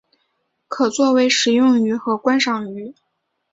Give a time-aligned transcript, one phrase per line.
[0.67, 2.95] 可作为食用鱼和观赏鱼。